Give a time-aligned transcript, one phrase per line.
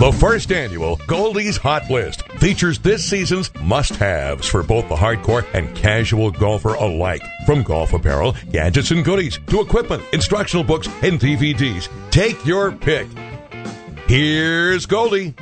[0.00, 5.44] The first annual Goldie's Hot List features this season's must haves for both the hardcore
[5.52, 7.20] and casual golfer alike.
[7.44, 11.90] From golf apparel, gadgets, and goodies to equipment, instructional books, and DVDs.
[12.10, 13.08] Take your pick.
[14.06, 15.34] Here's Goldie.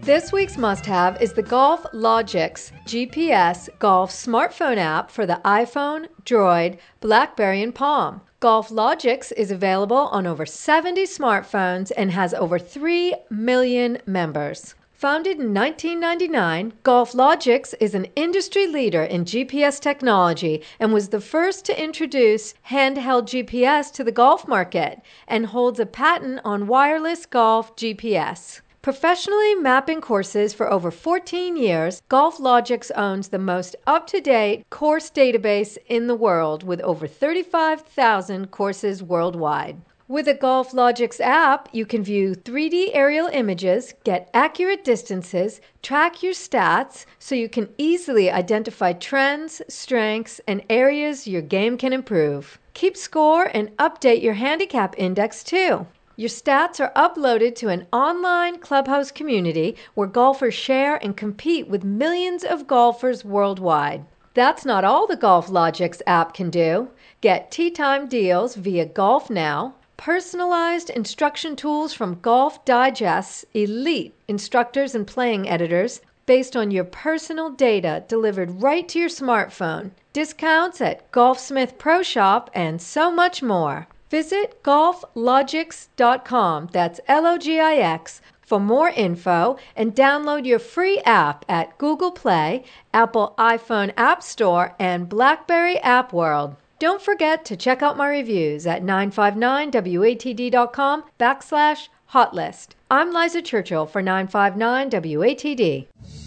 [0.00, 6.08] This week's must have is the Golf Logix GPS Golf smartphone app for the iPhone,
[6.24, 8.22] Droid, Blackberry, and Palm.
[8.40, 14.74] Golf Logix is available on over 70 smartphones and has over 3 million members.
[14.94, 21.20] Founded in 1999, Golf Logix is an industry leader in GPS technology and was the
[21.20, 27.26] first to introduce handheld GPS to the golf market and holds a patent on wireless
[27.26, 28.62] golf GPS.
[28.82, 34.64] Professionally mapping courses for over 14 years, Golf Logix owns the most up to date
[34.70, 39.82] course database in the world with over 35,000 courses worldwide.
[40.08, 46.22] With the Golf Logix app, you can view 3D aerial images, get accurate distances, track
[46.22, 52.58] your stats so you can easily identify trends, strengths, and areas your game can improve.
[52.72, 55.86] Keep score and update your handicap index too.
[56.20, 61.82] Your stats are uploaded to an online clubhouse community where golfers share and compete with
[61.82, 64.04] millions of golfers worldwide.
[64.34, 66.90] That's not all the Golf Logix app can do.
[67.22, 74.94] Get tee time deals via Golf Now, personalized instruction tools from Golf Digest's elite instructors
[74.94, 81.10] and playing editors based on your personal data delivered right to your smartphone, discounts at
[81.12, 83.88] Golfsmith Pro Shop, and so much more.
[84.10, 90.98] Visit golflogix.com, that's L O G I X, for more info and download your free
[91.06, 96.56] app at Google Play, Apple iPhone App Store, and Blackberry App World.
[96.80, 102.70] Don't forget to check out my reviews at 959watd.com backslash hotlist.
[102.90, 106.19] I'm Liza Churchill for 959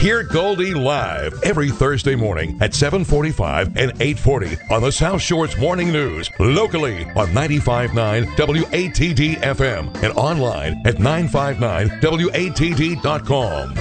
[0.00, 5.92] Hear Goldie live every Thursday morning at 745 and 840 on the South Shore's Morning
[5.92, 13.74] News, locally on 95.9 WATD FM and online at 959watd.com.